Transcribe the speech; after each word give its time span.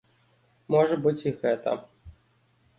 Можа 0.77 0.95
быць 1.05 1.23
і 1.29 1.35
гэта. 1.45 1.77